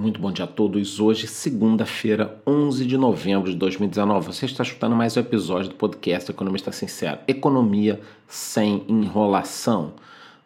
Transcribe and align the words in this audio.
Muito 0.00 0.18
bom 0.18 0.32
dia 0.32 0.46
a 0.46 0.48
todos. 0.48 0.98
Hoje, 0.98 1.26
segunda-feira, 1.26 2.40
11 2.46 2.86
de 2.86 2.96
novembro 2.96 3.50
de 3.50 3.56
2019. 3.58 4.28
Você 4.28 4.46
está 4.46 4.62
escutando 4.62 4.96
mais 4.96 5.14
um 5.14 5.20
episódio 5.20 5.68
do 5.68 5.74
podcast 5.74 6.30
Economista 6.30 6.72
Sincero. 6.72 7.18
Economia 7.28 8.00
sem 8.26 8.82
enrolação. 8.88 9.92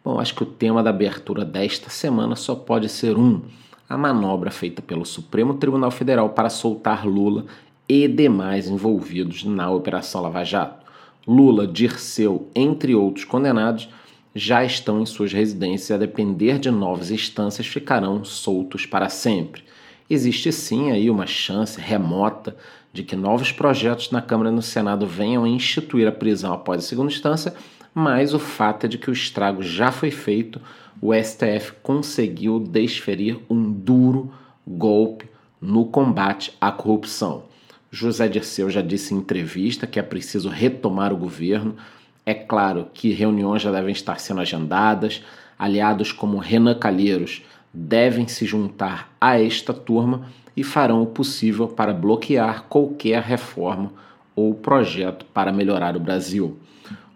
Bom, 0.03 0.19
acho 0.19 0.35
que 0.35 0.43
o 0.43 0.45
tema 0.45 0.83
da 0.83 0.89
abertura 0.89 1.45
desta 1.45 1.89
semana 1.89 2.35
só 2.35 2.53
pode 2.53 2.89
ser 2.89 3.17
um: 3.17 3.43
a 3.87 3.97
manobra 3.97 4.51
feita 4.51 4.81
pelo 4.81 5.05
Supremo 5.05 5.53
Tribunal 5.53 5.89
Federal 5.89 6.31
para 6.31 6.49
soltar 6.49 7.07
Lula 7.07 7.45
e 7.87 8.09
demais 8.09 8.67
envolvidos 8.67 9.45
na 9.45 9.71
Operação 9.71 10.21
Lava 10.21 10.43
Jato. 10.43 10.85
Lula, 11.25 11.65
Dirceu, 11.65 12.49
entre 12.53 12.93
outros 12.93 13.23
condenados, 13.23 13.87
já 14.35 14.65
estão 14.65 15.01
em 15.01 15.05
suas 15.05 15.31
residências 15.31 15.89
e, 15.89 15.93
a 15.93 15.97
depender 15.97 16.59
de 16.59 16.69
novas 16.69 17.09
instâncias, 17.09 17.65
ficarão 17.65 18.25
soltos 18.25 18.85
para 18.85 19.07
sempre. 19.07 19.63
Existe 20.09 20.51
sim 20.51 20.91
aí 20.91 21.09
uma 21.09 21.25
chance 21.25 21.79
remota 21.79 22.55
de 22.91 23.01
que 23.01 23.15
novos 23.15 23.51
projetos 23.51 24.11
na 24.11 24.21
Câmara 24.21 24.49
e 24.49 24.53
no 24.53 24.61
Senado 24.61 25.07
venham 25.07 25.45
a 25.45 25.49
instituir 25.49 26.07
a 26.07 26.11
prisão 26.11 26.53
após 26.53 26.83
a 26.83 26.87
segunda 26.87 27.11
instância, 27.11 27.55
mas 27.93 28.33
o 28.33 28.39
fato 28.39 28.85
é 28.85 28.89
de 28.89 28.97
que 28.97 29.09
o 29.09 29.13
estrago 29.13 29.63
já 29.63 29.91
foi 29.91 30.11
feito, 30.11 30.61
o 31.01 31.13
STF 31.13 31.73
conseguiu 31.81 32.59
desferir 32.59 33.39
um 33.49 33.71
duro 33.71 34.33
golpe 34.67 35.27
no 35.61 35.85
combate 35.85 36.53
à 36.59 36.71
corrupção. 36.71 37.43
José 37.89 38.27
Dirceu 38.27 38.69
já 38.69 38.81
disse 38.81 39.13
em 39.13 39.17
entrevista 39.17 39.87
que 39.87 39.97
é 39.97 40.03
preciso 40.03 40.49
retomar 40.49 41.13
o 41.13 41.17
governo, 41.17 41.77
é 42.25 42.33
claro 42.33 42.87
que 42.93 43.13
reuniões 43.13 43.61
já 43.61 43.71
devem 43.71 43.91
estar 43.91 44.19
sendo 44.19 44.41
agendadas, 44.41 45.23
aliados 45.57 46.11
como 46.11 46.37
Renan 46.37 46.75
Calheiros 46.75 47.43
devem 47.73 48.27
se 48.27 48.45
juntar 48.45 49.13
a 49.19 49.39
esta 49.39 49.73
turma 49.73 50.27
e 50.55 50.63
farão 50.63 51.03
o 51.03 51.07
possível 51.07 51.67
para 51.67 51.93
bloquear 51.93 52.63
qualquer 52.63 53.21
reforma 53.21 53.91
ou 54.35 54.53
projeto 54.53 55.25
para 55.33 55.51
melhorar 55.51 55.95
o 55.95 55.99
Brasil. 55.99 56.57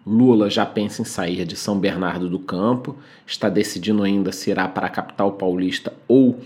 Lula 0.06 0.50
já 0.50 0.66
pensa 0.66 1.02
em 1.02 1.06
sair 1.06 1.46
de 1.46 1.56
São 1.56 1.78
Bernardo 1.78 2.30
do 2.30 2.40
Campo, 2.40 2.96
está 3.26 3.50
decidindo 3.50 4.04
ainda 4.04 4.32
se 4.32 4.50
irá 4.50 4.68
para 4.68 4.88
a 4.88 4.90
capital 4.90 5.34
paulista 5.34 5.94
ou 6.08 6.40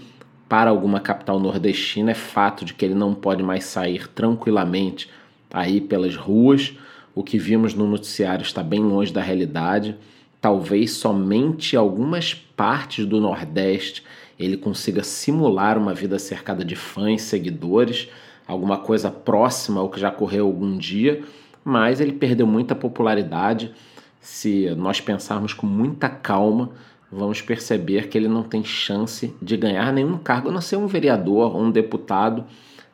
para 0.50 0.70
alguma 0.70 1.00
capital 1.00 1.39
nordestina. 1.39 2.11
É 2.11 2.16
fato 2.16 2.66
de 2.66 2.73
que 2.73 2.83
ele 2.83 2.94
não 2.94 3.14
pode 3.14 3.42
mais 3.42 3.66
sair 3.66 4.08
tranquilamente 4.09 5.09
aí 5.52 5.80
pelas 5.80 6.16
ruas. 6.16 6.75
O 7.16 7.23
que 7.23 7.38
vimos 7.38 7.73
no 7.73 7.88
noticiário 7.88 8.44
está 8.44 8.64
bem 8.64 8.81
longe 8.81 9.14
da 9.14 9.22
realidade. 9.22 9.95
Talvez 10.42 10.92
somente 10.92 11.78
algumas 11.78 12.33
partes 12.33 13.05
do 13.05 13.22
Nordeste 13.22 14.03
ele 14.38 14.58
consiga 14.58 15.03
simular 15.03 15.78
uma 15.78 15.94
vida 15.94 16.17
cercada 16.17 16.66
de 16.66 16.75
fãs, 16.75 17.22
seguidores, 17.22 18.09
alguma 18.47 18.78
coisa 18.78 19.11
próxima 19.11 19.80
ao 19.80 19.89
que 19.89 20.00
já 20.00 20.09
ocorreu 20.09 20.45
algum 20.45 20.78
dia, 20.78 21.22
mas 21.64 22.02
ele 22.02 22.14
perdeu 22.14 22.47
muita 22.47 22.75
popularidade. 22.75 23.72
Se 24.20 24.70
nós 24.75 25.00
pensarmos 25.00 25.53
com 25.53 25.67
muita 25.67 26.09
calma, 26.09 26.72
vamos 27.11 27.42
perceber 27.42 28.08
que 28.08 28.17
ele 28.17 28.27
não 28.27 28.44
tem 28.44 28.64
chance 28.64 29.33
de 29.42 29.55
ganhar 29.55 29.94
nenhum 29.94 30.17
cargo, 30.17 30.50
a 30.50 30.52
não 30.52 30.61
ser 30.61 30.77
um 30.77 30.88
vereador 30.88 31.55
ou 31.55 31.61
um 31.61 31.72
deputado. 31.72 32.45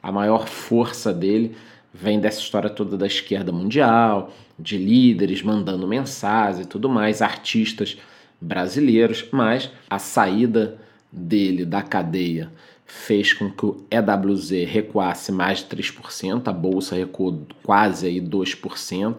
A 0.01 0.11
maior 0.11 0.47
força 0.47 1.13
dele 1.13 1.55
vem 1.93 2.19
dessa 2.19 2.39
história 2.39 2.69
toda 2.69 2.97
da 2.97 3.07
esquerda 3.07 3.51
mundial, 3.51 4.31
de 4.57 4.77
líderes 4.77 5.41
mandando 5.41 5.87
mensagens 5.87 6.65
e 6.65 6.69
tudo 6.69 6.89
mais, 6.89 7.21
artistas 7.21 7.97
brasileiros, 8.39 9.25
mas 9.31 9.69
a 9.89 9.99
saída 9.99 10.77
dele 11.11 11.65
da 11.65 11.81
cadeia 11.81 12.51
fez 12.85 13.33
com 13.33 13.49
que 13.51 13.65
o 13.65 13.83
EWZ 13.89 14.65
recuasse 14.67 15.31
mais 15.31 15.59
de 15.59 15.65
3%, 15.65 16.47
a 16.47 16.53
bolsa 16.53 16.95
recuou 16.95 17.45
quase 17.63 18.07
aí 18.07 18.19
2%. 18.19 19.17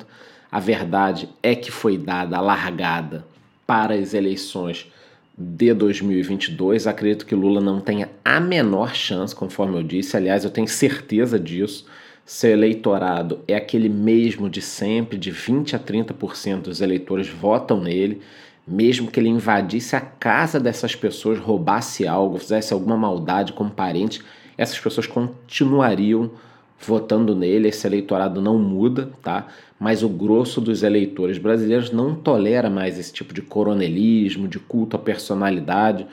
A 0.51 0.59
verdade 0.59 1.29
é 1.43 1.55
que 1.55 1.71
foi 1.71 1.97
dada 1.97 2.37
a 2.37 2.41
largada 2.41 3.25
para 3.65 3.95
as 3.95 4.13
eleições 4.13 4.91
de 5.39 5.73
2022. 5.73 6.89
Acredito 6.89 7.25
que 7.25 7.37
Lula 7.37 7.61
não 7.61 7.81
tenha 7.81 8.11
a 8.25 8.41
menor 8.41 8.95
chance, 8.95 9.35
conforme 9.35 9.79
eu 9.79 9.83
disse. 9.85 10.17
Aliás, 10.17 10.45
eu 10.45 10.51
tenho 10.51 10.67
certeza 10.67 11.39
disso 11.39 11.87
seu 12.25 12.51
eleitorado 12.51 13.41
é 13.49 13.57
aquele 13.57 13.89
mesmo 13.89 14.49
de 14.49 14.63
sempre, 14.63 15.19
de 15.19 15.31
20 15.31 15.75
a 15.75 15.79
30% 15.79 16.63
dos 16.63 16.81
eleitores 16.81 17.29
votam 17.29 17.81
nele, 17.81 18.21
mesmo 18.67 19.11
que 19.11 19.19
ele 19.19 19.29
invadisse 19.29 19.97
a 19.97 20.01
casa 20.01 20.61
dessas 20.61 20.95
pessoas, 20.95 21.39
roubasse 21.39 22.07
algo, 22.07 22.39
fizesse 22.39 22.73
alguma 22.73 22.97
maldade 22.97 23.53
como 23.53 23.71
parente, 23.71 24.23
essas 24.57 24.79
pessoas 24.79 25.07
continuariam 25.07 26.31
votando 26.79 27.35
nele, 27.35 27.69
esse 27.69 27.87
eleitorado 27.87 28.41
não 28.41 28.59
muda, 28.59 29.11
tá? 29.23 29.49
Mas 29.79 30.03
o 30.03 30.09
grosso 30.09 30.61
dos 30.61 30.83
eleitores 30.83 31.37
brasileiros 31.37 31.91
não 31.91 32.15
tolera 32.15 32.71
mais 32.71 32.99
esse 32.99 33.13
tipo 33.13 33.35
de 33.35 33.43
coronelismo, 33.43 34.49
de 34.49 34.59
culto 34.59 34.97
à 34.97 34.99
personalidade. 34.99 36.07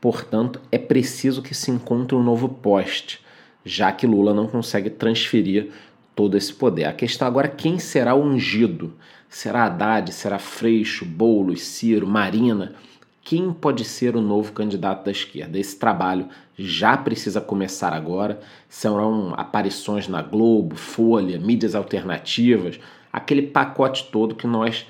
Portanto, 0.00 0.60
é 0.72 0.78
preciso 0.78 1.42
que 1.42 1.54
se 1.54 1.70
encontre 1.70 2.16
um 2.16 2.22
novo 2.22 2.48
poste 2.48 3.20
já 3.64 3.92
que 3.92 4.06
Lula 4.06 4.32
não 4.32 4.46
consegue 4.46 4.90
transferir 4.90 5.70
todo 6.14 6.36
esse 6.36 6.52
poder. 6.52 6.84
A 6.84 6.92
questão 6.92 7.28
agora 7.28 7.46
é 7.46 7.50
quem 7.50 7.78
será 7.78 8.14
ungido. 8.14 8.94
Será 9.28 9.66
Haddad, 9.66 10.12
será 10.12 10.38
Freixo, 10.38 11.04
Boulos, 11.04 11.62
Ciro, 11.62 12.06
Marina? 12.06 12.74
Quem 13.22 13.52
pode 13.52 13.84
ser 13.84 14.16
o 14.16 14.22
novo 14.22 14.52
candidato 14.52 15.04
da 15.04 15.10
esquerda? 15.10 15.58
Esse 15.58 15.78
trabalho 15.78 16.28
já 16.56 16.96
precisa 16.96 17.40
começar 17.40 17.92
agora. 17.92 18.40
Serão 18.68 19.34
aparições 19.36 20.08
na 20.08 20.22
Globo, 20.22 20.76
Folha, 20.76 21.38
mídias 21.38 21.74
alternativas, 21.74 22.80
aquele 23.12 23.42
pacote 23.42 24.08
todo 24.10 24.34
que 24.34 24.46
nós 24.46 24.86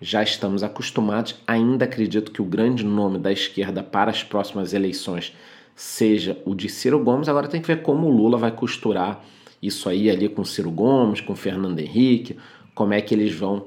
já 0.00 0.22
estamos 0.22 0.62
acostumados. 0.62 1.36
Ainda 1.46 1.84
acredito 1.84 2.32
que 2.32 2.42
o 2.42 2.46
grande 2.46 2.84
nome 2.84 3.18
da 3.18 3.30
esquerda 3.30 3.82
para 3.82 4.10
as 4.10 4.24
próximas 4.24 4.72
eleições 4.72 5.32
seja 5.74 6.40
o 6.44 6.54
de 6.54 6.68
Ciro 6.68 6.98
Gomes. 7.02 7.28
Agora 7.28 7.48
tem 7.48 7.60
que 7.60 7.66
ver 7.66 7.82
como 7.82 8.06
o 8.06 8.10
Lula 8.10 8.38
vai 8.38 8.50
costurar 8.50 9.24
isso 9.62 9.88
aí 9.88 10.10
ali 10.10 10.28
com 10.28 10.44
Ciro 10.44 10.70
Gomes, 10.70 11.20
com 11.20 11.36
Fernando 11.36 11.78
Henrique, 11.78 12.36
como 12.74 12.92
é 12.92 13.00
que 13.00 13.14
eles 13.14 13.34
vão 13.34 13.66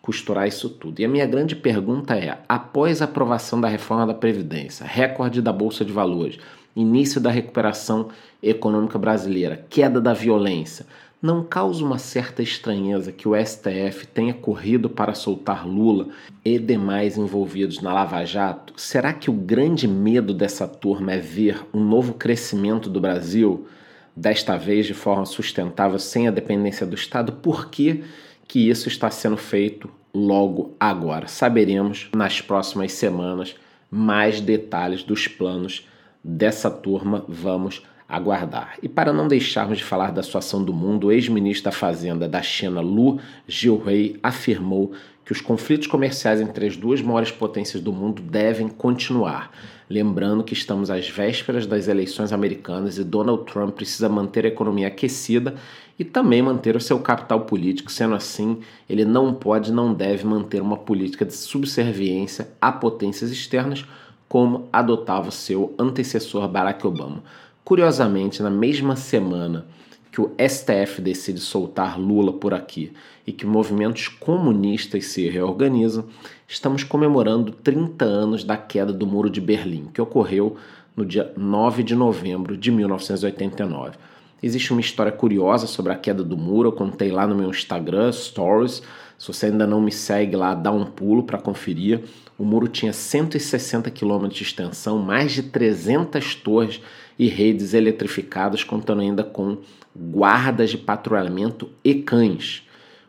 costurar 0.00 0.46
isso 0.46 0.68
tudo. 0.68 1.00
E 1.00 1.04
a 1.04 1.08
minha 1.08 1.26
grande 1.26 1.56
pergunta 1.56 2.14
é: 2.14 2.38
após 2.48 3.00
a 3.00 3.06
aprovação 3.06 3.60
da 3.60 3.68
reforma 3.68 4.06
da 4.06 4.14
Previdência, 4.14 4.86
recorde 4.86 5.40
da 5.40 5.52
Bolsa 5.52 5.84
de 5.84 5.92
Valores, 5.92 6.38
início 6.76 7.20
da 7.20 7.30
recuperação 7.30 8.08
econômica 8.42 8.98
brasileira, 8.98 9.64
queda 9.68 10.00
da 10.00 10.12
violência, 10.12 10.86
não 11.24 11.42
causa 11.42 11.82
uma 11.82 11.96
certa 11.96 12.42
estranheza 12.42 13.10
que 13.10 13.26
o 13.26 13.34
STF 13.34 14.06
tenha 14.08 14.34
corrido 14.34 14.90
para 14.90 15.14
soltar 15.14 15.66
Lula 15.66 16.08
e 16.44 16.58
demais 16.58 17.16
envolvidos 17.16 17.80
na 17.80 17.94
Lava 17.94 18.22
Jato? 18.26 18.74
Será 18.76 19.10
que 19.10 19.30
o 19.30 19.32
grande 19.32 19.88
medo 19.88 20.34
dessa 20.34 20.68
turma 20.68 21.12
é 21.12 21.18
ver 21.18 21.64
um 21.72 21.82
novo 21.82 22.12
crescimento 22.12 22.90
do 22.90 23.00
Brasil, 23.00 23.66
desta 24.14 24.58
vez 24.58 24.84
de 24.84 24.92
forma 24.92 25.24
sustentável, 25.24 25.98
sem 25.98 26.28
a 26.28 26.30
dependência 26.30 26.86
do 26.86 26.94
Estado? 26.94 27.32
Por 27.32 27.70
que, 27.70 28.04
que 28.46 28.68
isso 28.68 28.88
está 28.88 29.10
sendo 29.10 29.38
feito 29.38 29.88
logo 30.12 30.74
agora? 30.78 31.26
Saberemos 31.26 32.10
nas 32.14 32.42
próximas 32.42 32.92
semanas 32.92 33.56
mais 33.90 34.42
detalhes 34.42 35.02
dos 35.02 35.26
planos 35.26 35.88
dessa 36.22 36.70
turma. 36.70 37.24
Vamos 37.26 37.82
aguardar. 38.08 38.76
E 38.82 38.88
para 38.88 39.12
não 39.12 39.26
deixarmos 39.26 39.78
de 39.78 39.84
falar 39.84 40.12
da 40.12 40.22
situação 40.22 40.62
do 40.62 40.72
mundo, 40.72 41.06
o 41.06 41.12
ex-ministro 41.12 41.64
da 41.64 41.72
Fazenda 41.72 42.28
da 42.28 42.42
China, 42.42 42.80
Lu 42.80 43.18
Jiuhui, 43.46 44.18
afirmou 44.22 44.92
que 45.24 45.32
os 45.32 45.40
conflitos 45.40 45.86
comerciais 45.86 46.40
entre 46.40 46.66
as 46.66 46.76
duas 46.76 47.00
maiores 47.00 47.30
potências 47.30 47.82
do 47.82 47.92
mundo 47.92 48.20
devem 48.20 48.68
continuar. 48.68 49.50
Lembrando 49.88 50.44
que 50.44 50.52
estamos 50.52 50.90
às 50.90 51.08
vésperas 51.08 51.66
das 51.66 51.88
eleições 51.88 52.32
americanas 52.32 52.98
e 52.98 53.04
Donald 53.04 53.44
Trump 53.44 53.74
precisa 53.74 54.08
manter 54.08 54.44
a 54.44 54.48
economia 54.48 54.88
aquecida 54.88 55.54
e 55.98 56.04
também 56.04 56.42
manter 56.42 56.76
o 56.76 56.80
seu 56.80 56.98
capital 56.98 57.42
político. 57.42 57.90
Sendo 57.90 58.14
assim, 58.14 58.60
ele 58.88 59.04
não 59.04 59.32
pode 59.32 59.72
não 59.72 59.94
deve 59.94 60.26
manter 60.26 60.60
uma 60.60 60.76
política 60.76 61.24
de 61.24 61.34
subserviência 61.34 62.48
a 62.60 62.72
potências 62.72 63.30
externas, 63.30 63.84
como 64.28 64.68
adotava 64.72 65.30
seu 65.30 65.74
antecessor 65.78 66.48
Barack 66.48 66.84
Obama. 66.86 67.22
Curiosamente, 67.64 68.42
na 68.42 68.50
mesma 68.50 68.94
semana 68.94 69.66
que 70.12 70.20
o 70.20 70.32
STF 70.38 71.00
decide 71.00 71.40
soltar 71.40 71.98
Lula 71.98 72.32
por 72.32 72.52
aqui 72.52 72.92
e 73.26 73.32
que 73.32 73.46
movimentos 73.46 74.06
comunistas 74.06 75.06
se 75.06 75.28
reorganizam, 75.30 76.04
estamos 76.46 76.84
comemorando 76.84 77.50
30 77.50 78.04
anos 78.04 78.44
da 78.44 78.56
queda 78.56 78.92
do 78.92 79.06
Muro 79.06 79.30
de 79.30 79.40
Berlim, 79.40 79.86
que 79.92 80.00
ocorreu 80.00 80.56
no 80.94 81.06
dia 81.06 81.32
9 81.36 81.82
de 81.82 81.94
novembro 81.94 82.54
de 82.54 82.70
1989. 82.70 83.96
Existe 84.42 84.70
uma 84.72 84.80
história 84.82 85.10
curiosa 85.10 85.66
sobre 85.66 85.90
a 85.90 85.96
queda 85.96 86.22
do 86.22 86.36
muro, 86.36 86.68
eu 86.68 86.72
contei 86.72 87.10
lá 87.10 87.26
no 87.26 87.34
meu 87.34 87.48
Instagram, 87.48 88.12
Stories. 88.12 88.82
Se 89.18 89.26
você 89.28 89.46
ainda 89.46 89.66
não 89.66 89.80
me 89.80 89.90
segue 89.90 90.36
lá, 90.36 90.54
dá 90.54 90.70
um 90.70 90.84
pulo 90.84 91.22
para 91.22 91.38
conferir. 91.38 92.04
O 92.36 92.44
muro 92.44 92.68
tinha 92.68 92.92
160 92.92 93.90
km 93.90 94.28
de 94.28 94.42
extensão, 94.42 94.98
mais 94.98 95.32
de 95.32 95.44
300 95.44 96.34
torres 96.34 96.82
e 97.18 97.28
redes 97.28 97.74
eletrificadas, 97.74 98.64
contando 98.64 99.00
ainda 99.00 99.22
com 99.22 99.58
guardas 99.96 100.70
de 100.70 100.78
patrulhamento 100.78 101.70
e 101.84 101.94
cães. 101.94 102.66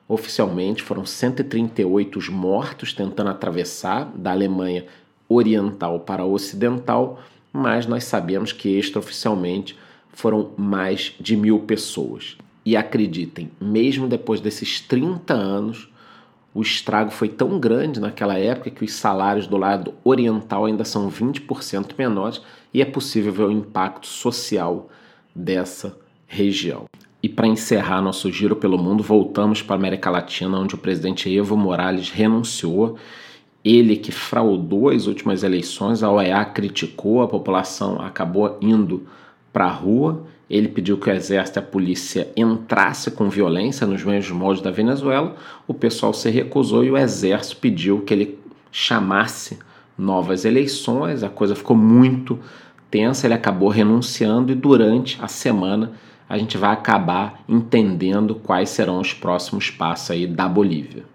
Oficialmente 0.08 0.84
foram 0.84 1.06
138 1.06 2.20
os 2.20 2.30
mortos 2.30 2.94
tentando 2.94 3.32
atravessar 3.32 4.12
da 4.16 4.32
Alemanha 4.32 4.86
oriental 5.28 6.00
para 6.02 6.24
ocidental, 6.24 7.20
mas 7.52 7.88
nós 7.88 8.04
sabemos 8.04 8.52
que 8.52 8.70
extraoficialmente 8.70 9.76
foram 10.10 10.52
mais 10.56 11.14
de 11.20 11.36
mil 11.36 11.60
pessoas. 11.60 12.38
E 12.64 12.76
acreditem, 12.76 13.52
mesmo 13.60 14.08
depois 14.08 14.40
desses 14.40 14.80
30 14.80 15.34
anos, 15.34 15.90
o 16.54 16.62
estrago 16.62 17.12
foi 17.12 17.28
tão 17.28 17.60
grande 17.60 18.00
naquela 18.00 18.38
época 18.38 18.70
que 18.70 18.86
os 18.86 18.94
salários 18.94 19.46
do 19.46 19.58
lado 19.58 19.94
oriental 20.04 20.66
ainda 20.66 20.86
são 20.86 21.12
20% 21.12 21.92
menores 21.98 22.42
e 22.76 22.82
é 22.82 22.86
possível 22.86 23.32
ver 23.32 23.44
o 23.44 23.52
impacto 23.52 24.06
social 24.06 24.90
dessa 25.34 25.98
região. 26.28 26.84
E 27.24 27.30
para 27.30 27.48
encerrar 27.48 28.02
nosso 28.02 28.30
giro 28.30 28.58
pelo 28.58 28.78
mundo, 28.78 29.02
voltamos 29.02 29.62
para 29.62 29.78
a 29.78 29.80
América 29.80 30.10
Latina, 30.10 30.60
onde 30.60 30.76
o 30.76 30.78
presidente 30.78 31.34
Evo 31.34 31.56
Morales 31.56 32.10
renunciou. 32.10 32.98
Ele 33.64 33.96
que 33.96 34.12
fraudou 34.12 34.90
as 34.90 35.08
últimas 35.08 35.42
eleições, 35.42 36.04
a 36.04 36.12
OEA 36.12 36.44
criticou, 36.44 37.22
a 37.22 37.30
população 37.30 38.02
acabou 38.02 38.58
indo 38.62 39.08
para 39.54 39.68
a 39.68 39.72
rua. 39.72 40.26
Ele 40.50 40.68
pediu 40.68 40.98
que 40.98 41.10
o 41.10 41.14
exército 41.14 41.60
e 41.60 41.62
a 41.62 41.64
polícia 41.64 42.28
entrasse 42.36 43.10
com 43.10 43.30
violência 43.30 43.88
nos 43.88 44.04
mesmos 44.04 44.38
moldes 44.38 44.62
da 44.62 44.70
Venezuela. 44.70 45.38
O 45.66 45.74
pessoal 45.74 46.14
se 46.14 46.30
recusou 46.30 46.84
e 46.84 46.92
o 46.92 46.98
exército 46.98 47.56
pediu 47.56 48.02
que 48.02 48.14
ele 48.14 48.38
chamasse 48.70 49.58
novas 49.98 50.46
eleições. 50.46 51.24
A 51.24 51.30
coisa 51.30 51.56
ficou 51.56 51.76
muito 51.76 52.40
tensa. 52.90 53.28
Ele 53.28 53.34
acabou 53.34 53.70
renunciando 53.70 54.52
e 54.52 54.56
durante 54.56 55.18
a 55.22 55.28
semana 55.28 55.94
a 56.28 56.38
gente 56.38 56.58
vai 56.58 56.72
acabar 56.72 57.44
entendendo 57.48 58.36
quais 58.36 58.70
serão 58.70 59.00
os 59.00 59.14
próximos 59.14 59.70
passos 59.70 60.12
aí 60.12 60.26
da 60.26 60.48
Bolívia. 60.48 61.06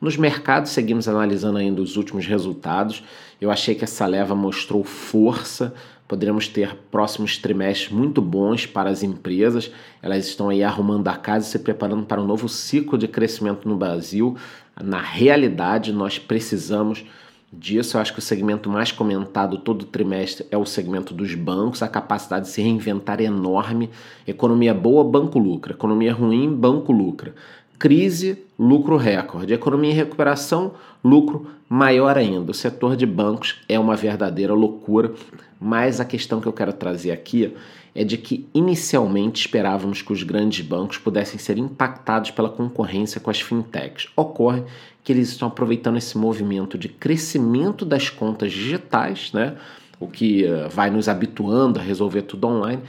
Nos 0.00 0.16
mercados, 0.16 0.70
seguimos 0.70 1.08
analisando 1.08 1.58
ainda 1.58 1.82
os 1.82 1.96
últimos 1.96 2.24
resultados. 2.24 3.02
Eu 3.40 3.50
achei 3.50 3.74
que 3.74 3.82
essa 3.82 4.06
leva 4.06 4.34
mostrou 4.34 4.84
força. 4.84 5.74
Poderemos 6.06 6.46
ter 6.46 6.76
próximos 6.90 7.36
trimestres 7.36 7.90
muito 7.90 8.22
bons 8.22 8.64
para 8.64 8.90
as 8.90 9.02
empresas. 9.02 9.72
Elas 10.00 10.26
estão 10.26 10.50
aí 10.50 10.62
arrumando 10.62 11.08
a 11.08 11.16
casa 11.16 11.48
e 11.48 11.50
se 11.50 11.58
preparando 11.58 12.06
para 12.06 12.20
um 12.20 12.26
novo 12.26 12.48
ciclo 12.48 12.96
de 12.96 13.08
crescimento 13.08 13.68
no 13.68 13.76
Brasil. 13.76 14.36
Na 14.80 15.00
realidade, 15.00 15.92
nós 15.92 16.16
precisamos 16.16 17.04
disso. 17.52 17.96
Eu 17.96 18.00
acho 18.00 18.12
que 18.12 18.18
o 18.18 18.22
segmento 18.22 18.68
mais 18.68 18.92
comentado 18.92 19.58
todo 19.58 19.84
trimestre 19.84 20.46
é 20.50 20.56
o 20.56 20.66
segmento 20.66 21.14
dos 21.14 21.34
bancos. 21.34 21.82
A 21.82 21.88
capacidade 21.88 22.46
de 22.46 22.52
se 22.52 22.62
reinventar 22.62 23.20
é 23.20 23.24
enorme. 23.24 23.90
Economia 24.26 24.74
boa, 24.74 25.04
banco 25.04 25.38
lucra. 25.38 25.72
Economia 25.72 26.12
ruim, 26.12 26.54
banco 26.54 26.92
lucra. 26.92 27.34
Crise, 27.78 28.44
lucro 28.58 28.96
recorde. 28.96 29.54
Economia 29.54 29.92
em 29.92 29.94
recuperação, 29.94 30.72
lucro 31.04 31.46
maior 31.68 32.18
ainda. 32.18 32.50
O 32.50 32.54
setor 32.54 32.96
de 32.96 33.06
bancos 33.06 33.60
é 33.68 33.78
uma 33.78 33.94
verdadeira 33.94 34.52
loucura, 34.52 35.12
mas 35.60 36.00
a 36.00 36.04
questão 36.04 36.40
que 36.40 36.48
eu 36.48 36.52
quero 36.52 36.72
trazer 36.72 37.12
aqui 37.12 37.54
é 37.94 38.02
de 38.02 38.18
que 38.18 38.48
inicialmente 38.52 39.40
esperávamos 39.40 40.02
que 40.02 40.12
os 40.12 40.24
grandes 40.24 40.66
bancos 40.66 40.98
pudessem 40.98 41.38
ser 41.38 41.56
impactados 41.56 42.32
pela 42.32 42.48
concorrência 42.48 43.20
com 43.20 43.30
as 43.30 43.40
fintechs. 43.40 44.08
Ocorre 44.16 44.64
que 45.04 45.12
eles 45.12 45.28
estão 45.28 45.46
aproveitando 45.46 45.98
esse 45.98 46.18
movimento 46.18 46.76
de 46.76 46.88
crescimento 46.88 47.84
das 47.84 48.10
contas 48.10 48.52
digitais, 48.52 49.32
né? 49.32 49.56
o 50.00 50.06
que 50.06 50.44
eh, 50.44 50.68
vai 50.68 50.90
nos 50.90 51.08
habituando 51.08 51.78
a 51.78 51.82
resolver 51.82 52.22
tudo 52.22 52.46
online, 52.46 52.82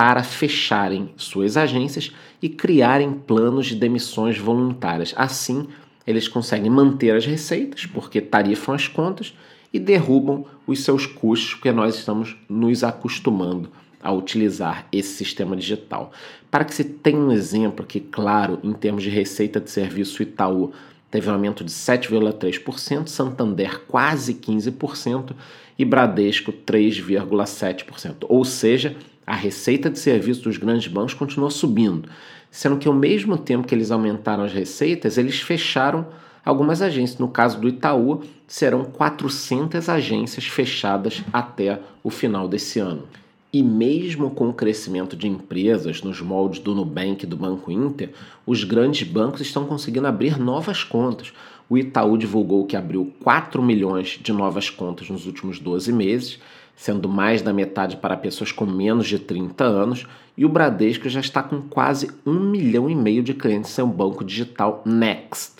para 0.00 0.22
fecharem 0.22 1.10
suas 1.14 1.58
agências 1.58 2.10
e 2.40 2.48
criarem 2.48 3.12
planos 3.12 3.66
de 3.66 3.74
demissões 3.74 4.38
voluntárias. 4.38 5.12
Assim, 5.14 5.68
eles 6.06 6.26
conseguem 6.26 6.70
manter 6.70 7.14
as 7.14 7.26
receitas, 7.26 7.84
porque 7.84 8.18
tarifam 8.18 8.74
as 8.74 8.88
contas, 8.88 9.34
e 9.70 9.78
derrubam 9.78 10.46
os 10.66 10.84
seus 10.84 11.04
custos, 11.04 11.52
porque 11.52 11.70
nós 11.70 11.96
estamos 11.96 12.34
nos 12.48 12.82
acostumando 12.82 13.68
a 14.02 14.10
utilizar 14.10 14.86
esse 14.90 15.12
sistema 15.16 15.54
digital. 15.54 16.12
Para 16.50 16.64
que 16.64 16.74
se 16.74 16.82
tenha 16.82 17.18
um 17.18 17.30
exemplo 17.30 17.84
aqui 17.84 18.00
claro, 18.00 18.58
em 18.64 18.72
termos 18.72 19.02
de 19.02 19.10
receita 19.10 19.60
de 19.60 19.70
serviço, 19.70 20.22
Itaú 20.22 20.72
teve 21.10 21.28
um 21.28 21.34
aumento 21.34 21.62
de 21.62 21.70
7,3%, 21.70 23.06
Santander 23.06 23.82
quase 23.86 24.32
15% 24.32 25.34
e 25.78 25.84
Bradesco 25.84 26.54
3,7%. 26.54 28.24
Ou 28.26 28.46
seja, 28.46 28.96
a 29.26 29.34
receita 29.34 29.88
de 29.88 29.98
serviço 29.98 30.42
dos 30.42 30.56
grandes 30.56 30.86
bancos 30.86 31.14
continuou 31.14 31.50
subindo, 31.50 32.08
sendo 32.50 32.76
que 32.78 32.88
ao 32.88 32.94
mesmo 32.94 33.38
tempo 33.38 33.66
que 33.66 33.74
eles 33.74 33.90
aumentaram 33.90 34.44
as 34.44 34.52
receitas, 34.52 35.18
eles 35.18 35.40
fecharam 35.40 36.06
algumas 36.44 36.82
agências. 36.82 37.18
No 37.18 37.28
caso 37.28 37.60
do 37.60 37.68
Itaú, 37.68 38.22
serão 38.46 38.84
400 38.84 39.88
agências 39.88 40.46
fechadas 40.46 41.22
até 41.32 41.80
o 42.02 42.10
final 42.10 42.48
desse 42.48 42.78
ano. 42.78 43.04
E 43.52 43.64
mesmo 43.64 44.30
com 44.30 44.48
o 44.48 44.54
crescimento 44.54 45.16
de 45.16 45.26
empresas 45.26 46.02
nos 46.02 46.20
moldes 46.20 46.60
do 46.60 46.72
Nubank 46.72 47.24
e 47.24 47.26
do 47.26 47.36
Banco 47.36 47.70
Inter, 47.70 48.10
os 48.46 48.62
grandes 48.62 49.06
bancos 49.08 49.40
estão 49.40 49.64
conseguindo 49.64 50.06
abrir 50.06 50.38
novas 50.38 50.84
contas. 50.84 51.32
O 51.68 51.76
Itaú 51.76 52.16
divulgou 52.16 52.64
que 52.64 52.76
abriu 52.76 53.12
4 53.22 53.60
milhões 53.60 54.20
de 54.22 54.32
novas 54.32 54.70
contas 54.70 55.08
nos 55.08 55.26
últimos 55.26 55.58
12 55.58 55.92
meses 55.92 56.38
sendo 56.80 57.10
mais 57.10 57.42
da 57.42 57.52
metade 57.52 57.98
para 57.98 58.16
pessoas 58.16 58.50
com 58.50 58.64
menos 58.64 59.06
de 59.06 59.18
30 59.18 59.62
anos, 59.62 60.06
e 60.34 60.46
o 60.46 60.48
Bradesco 60.48 61.10
já 61.10 61.20
está 61.20 61.42
com 61.42 61.60
quase 61.60 62.10
um 62.24 62.40
milhão 62.40 62.88
e 62.88 62.94
meio 62.94 63.22
de 63.22 63.34
clientes 63.34 63.70
em 63.70 63.74
seu 63.74 63.86
banco 63.86 64.24
digital 64.24 64.82
Next. 64.86 65.56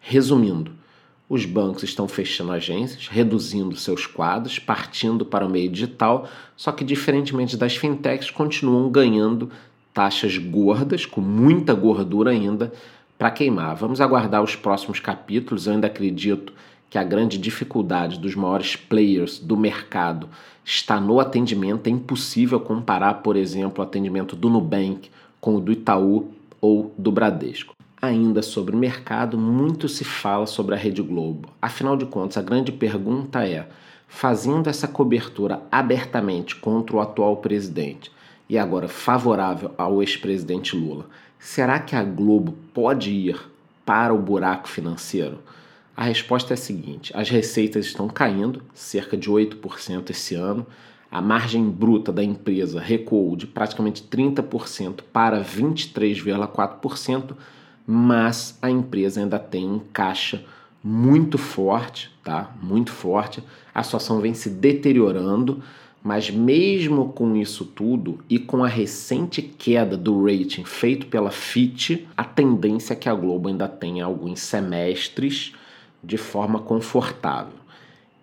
Resumindo, 0.00 0.72
os 1.28 1.44
bancos 1.44 1.82
estão 1.82 2.08
fechando 2.08 2.52
agências, 2.52 3.06
reduzindo 3.06 3.76
seus 3.76 4.06
quadros, 4.06 4.58
partindo 4.58 5.26
para 5.26 5.44
o 5.44 5.50
meio 5.50 5.68
digital, 5.68 6.26
só 6.56 6.72
que, 6.72 6.84
diferentemente 6.84 7.54
das 7.54 7.76
fintechs, 7.76 8.30
continuam 8.30 8.90
ganhando 8.90 9.50
taxas 9.92 10.38
gordas, 10.38 11.04
com 11.04 11.20
muita 11.20 11.74
gordura 11.74 12.30
ainda, 12.30 12.72
para 13.18 13.30
queimar. 13.30 13.76
Vamos 13.76 14.00
aguardar 14.00 14.42
os 14.42 14.56
próximos 14.56 14.98
capítulos. 15.00 15.66
Eu 15.66 15.74
ainda 15.74 15.88
acredito 15.88 16.50
que 16.92 16.98
a 16.98 17.02
grande 17.02 17.38
dificuldade 17.38 18.18
dos 18.18 18.34
maiores 18.34 18.76
players 18.76 19.38
do 19.38 19.56
mercado 19.56 20.28
está 20.62 21.00
no 21.00 21.20
atendimento. 21.20 21.86
É 21.86 21.90
impossível 21.90 22.60
comparar, 22.60 23.22
por 23.22 23.34
exemplo, 23.34 23.82
o 23.82 23.86
atendimento 23.88 24.36
do 24.36 24.50
Nubank 24.50 25.10
com 25.40 25.56
o 25.56 25.60
do 25.60 25.72
Itaú 25.72 26.30
ou 26.60 26.94
do 26.98 27.10
Bradesco. 27.10 27.74
Ainda 28.02 28.42
sobre 28.42 28.76
o 28.76 28.78
mercado, 28.78 29.38
muito 29.38 29.88
se 29.88 30.04
fala 30.04 30.44
sobre 30.44 30.74
a 30.74 30.78
Rede 30.78 31.00
Globo. 31.00 31.48
Afinal 31.62 31.96
de 31.96 32.04
contas, 32.04 32.36
a 32.36 32.42
grande 32.42 32.70
pergunta 32.70 33.42
é: 33.42 33.66
fazendo 34.06 34.68
essa 34.68 34.86
cobertura 34.86 35.62
abertamente 35.72 36.56
contra 36.56 36.94
o 36.94 37.00
atual 37.00 37.38
presidente 37.38 38.12
e 38.50 38.58
agora 38.58 38.86
favorável 38.86 39.70
ao 39.78 40.02
ex-presidente 40.02 40.76
Lula, 40.76 41.06
será 41.38 41.78
que 41.78 41.96
a 41.96 42.04
Globo 42.04 42.54
pode 42.74 43.10
ir 43.10 43.40
para 43.82 44.12
o 44.12 44.18
buraco 44.18 44.68
financeiro? 44.68 45.38
A 45.96 46.04
resposta 46.04 46.52
é 46.52 46.54
a 46.54 46.58
seguinte: 46.58 47.12
as 47.14 47.28
receitas 47.28 47.86
estão 47.86 48.08
caindo, 48.08 48.62
cerca 48.74 49.16
de 49.16 49.30
8% 49.30 50.10
esse 50.10 50.34
ano. 50.34 50.66
A 51.10 51.20
margem 51.20 51.68
bruta 51.68 52.10
da 52.10 52.24
empresa 52.24 52.80
recuou 52.80 53.36
de 53.36 53.46
praticamente 53.46 54.02
30% 54.02 55.00
para 55.12 55.44
23,4%, 55.44 57.36
mas 57.86 58.58
a 58.62 58.70
empresa 58.70 59.20
ainda 59.20 59.38
tem 59.38 59.68
um 59.68 59.78
caixa 59.92 60.42
muito 60.82 61.36
forte, 61.36 62.10
tá? 62.24 62.56
Muito 62.62 62.90
forte. 62.90 63.44
A 63.74 63.82
situação 63.82 64.20
vem 64.20 64.32
se 64.32 64.48
deteriorando, 64.48 65.62
mas 66.02 66.30
mesmo 66.30 67.12
com 67.12 67.36
isso 67.36 67.66
tudo 67.66 68.20
e 68.28 68.38
com 68.38 68.64
a 68.64 68.68
recente 68.68 69.42
queda 69.42 69.98
do 69.98 70.24
rating 70.24 70.64
feito 70.64 71.06
pela 71.08 71.30
Fitch, 71.30 72.06
a 72.16 72.24
tendência 72.24 72.94
é 72.94 72.96
que 72.96 73.08
a 73.08 73.14
Globo 73.14 73.50
ainda 73.50 73.68
tenha 73.68 74.06
alguns 74.06 74.40
semestres 74.40 75.52
de 76.02 76.16
forma 76.16 76.58
confortável. 76.58 77.54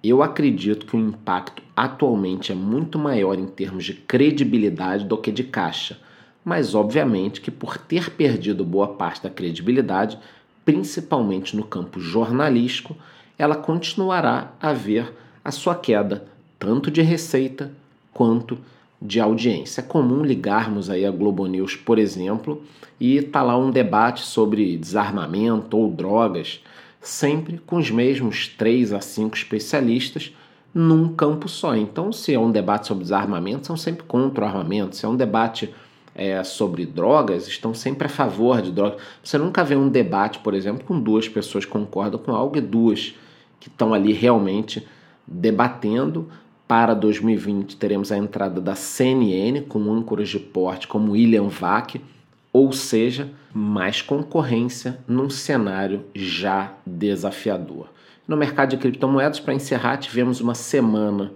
Eu 0.03 0.23
acredito 0.23 0.85
que 0.85 0.95
o 0.95 0.99
impacto 0.99 1.61
atualmente 1.75 2.51
é 2.51 2.55
muito 2.55 2.97
maior 2.97 3.37
em 3.37 3.45
termos 3.45 3.85
de 3.85 3.93
credibilidade 3.93 5.05
do 5.05 5.17
que 5.17 5.31
de 5.31 5.43
caixa, 5.43 5.99
mas 6.43 6.73
obviamente 6.73 7.41
que 7.41 7.51
por 7.51 7.77
ter 7.77 8.11
perdido 8.11 8.63
boa 8.63 8.87
parte 8.87 9.23
da 9.23 9.29
credibilidade, 9.29 10.17
principalmente 10.63 11.55
no 11.55 11.63
campo 11.63 11.99
jornalístico, 11.99 12.95
ela 13.37 13.55
continuará 13.55 14.53
a 14.61 14.73
ver 14.73 15.13
a 15.43 15.51
sua 15.51 15.75
queda, 15.75 16.25
tanto 16.57 16.91
de 16.91 17.01
receita 17.01 17.71
quanto 18.13 18.57
de 19.01 19.19
audiência. 19.19 19.81
É 19.81 19.83
comum 19.83 20.23
ligarmos 20.23 20.89
aí 20.89 21.05
a 21.05 21.11
Globo 21.11 21.45
News, 21.45 21.75
por 21.75 21.97
exemplo, 21.97 22.61
e 22.99 23.21
tá 23.21 23.41
lá 23.41 23.57
um 23.57 23.71
debate 23.71 24.21
sobre 24.21 24.77
desarmamento 24.77 25.77
ou 25.77 25.89
drogas 25.89 26.61
sempre 27.01 27.57
com 27.65 27.77
os 27.77 27.89
mesmos 27.89 28.47
3 28.47 28.93
a 28.93 29.01
5 29.01 29.35
especialistas, 29.35 30.33
num 30.73 31.13
campo 31.13 31.47
só. 31.47 31.75
Então, 31.75 32.11
se 32.11 32.33
é 32.33 32.39
um 32.39 32.51
debate 32.51 32.87
sobre 32.87 33.03
desarmamento, 33.03 33.67
são 33.67 33.77
sempre 33.77 34.03
contra 34.03 34.45
o 34.45 34.47
armamento. 34.47 34.95
Se 34.95 35.05
é 35.05 35.09
um 35.09 35.15
debate 35.15 35.73
é, 36.13 36.43
sobre 36.43 36.85
drogas, 36.85 37.47
estão 37.47 37.73
sempre 37.73 38.07
a 38.07 38.09
favor 38.09 38.61
de 38.61 38.71
drogas. 38.71 39.01
Você 39.23 39.37
nunca 39.37 39.63
vê 39.63 39.75
um 39.75 39.89
debate, 39.89 40.39
por 40.39 40.53
exemplo, 40.53 40.83
com 40.85 40.99
duas 40.99 41.27
pessoas 41.27 41.65
que 41.65 41.71
concordam 41.71 42.19
com 42.19 42.31
algo 42.31 42.57
e 42.57 42.61
duas 42.61 43.15
que 43.59 43.69
estão 43.69 43.93
ali 43.93 44.13
realmente 44.13 44.85
debatendo. 45.25 46.27
Para 46.67 46.93
2020 46.93 47.77
teremos 47.77 48.11
a 48.11 48.17
entrada 48.17 48.61
da 48.61 48.75
CNN 48.75 49.61
com 49.61 49.91
âncoras 49.91 50.29
de 50.29 50.39
porte 50.39 50.87
como 50.87 51.13
William 51.13 51.47
Vac, 51.47 51.99
ou 52.51 52.71
seja, 52.71 53.29
mais 53.53 54.01
concorrência 54.01 54.99
num 55.07 55.29
cenário 55.29 56.05
já 56.15 56.73
desafiador. 56.85 57.89
No 58.27 58.37
mercado 58.37 58.69
de 58.69 58.77
criptomoedas, 58.77 59.39
para 59.39 59.53
encerrar, 59.53 59.97
tivemos 59.97 60.39
uma 60.39 60.55
semana 60.55 61.31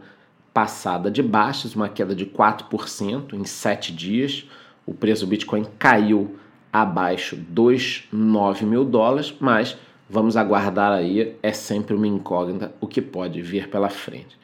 passada 0.54 1.10
de 1.10 1.24
baixas, 1.24 1.76
uma 1.76 1.90
queda 1.90 2.16
de 2.16 2.26
4% 2.26 3.34
em 3.34 3.46
7 3.46 3.92
dias. 3.92 4.48
O 4.86 4.94
preço 4.94 5.26
do 5.26 5.30
Bitcoin 5.30 5.66
caiu 5.80 6.36
abaixo 6.72 7.36
dos 7.36 8.08
9 8.12 8.66
mil 8.66 8.86
dólares, 8.86 9.34
mas 9.40 9.78
vamos 10.10 10.38
aguardar 10.38 10.92
aí, 10.92 11.36
é 11.42 11.52
sempre 11.52 11.96
uma 11.96 12.08
incógnita 12.08 12.72
o 12.80 12.88
que 12.88 13.02
pode 13.02 13.42
vir 13.42 13.70
pela 13.70 13.90
frente. 13.90 14.38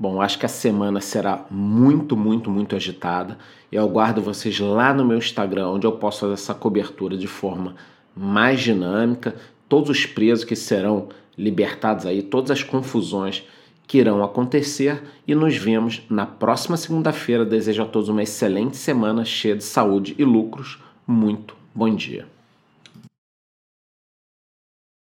Bom, 0.00 0.22
acho 0.22 0.38
que 0.38 0.46
a 0.46 0.48
semana 0.48 1.00
será 1.00 1.44
muito, 1.50 2.16
muito, 2.16 2.48
muito 2.48 2.76
agitada. 2.76 3.36
Eu 3.70 3.82
aguardo 3.82 4.22
vocês 4.22 4.60
lá 4.60 4.94
no 4.94 5.04
meu 5.04 5.18
Instagram, 5.18 5.70
onde 5.70 5.88
eu 5.88 5.90
posso 5.90 6.20
fazer 6.20 6.34
essa 6.34 6.54
cobertura 6.54 7.16
de 7.16 7.26
forma 7.26 7.74
mais 8.16 8.60
dinâmica, 8.60 9.34
todos 9.68 9.90
os 9.90 10.06
presos 10.06 10.44
que 10.44 10.54
serão 10.54 11.08
libertados 11.36 12.06
aí, 12.06 12.22
todas 12.22 12.52
as 12.52 12.62
confusões 12.62 13.42
que 13.88 13.98
irão 13.98 14.22
acontecer 14.22 15.02
e 15.26 15.34
nos 15.34 15.56
vemos 15.56 16.02
na 16.08 16.26
próxima 16.26 16.76
segunda-feira. 16.76 17.44
Desejo 17.44 17.82
a 17.82 17.86
todos 17.86 18.08
uma 18.08 18.22
excelente 18.22 18.76
semana 18.76 19.24
cheia 19.24 19.56
de 19.56 19.64
saúde 19.64 20.14
e 20.16 20.22
lucros. 20.22 20.78
Muito 21.04 21.56
bom 21.74 21.92
dia. 21.92 22.37